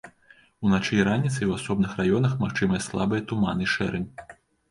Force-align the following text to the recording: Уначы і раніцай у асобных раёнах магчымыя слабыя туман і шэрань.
Уначы 0.67 0.93
і 0.99 1.03
раніцай 1.09 1.45
у 1.49 1.57
асобных 1.57 1.91
раёнах 2.01 2.33
магчымыя 2.43 2.83
слабыя 2.87 3.21
туман 3.33 3.57
і 3.67 3.73
шэрань. 3.77 4.09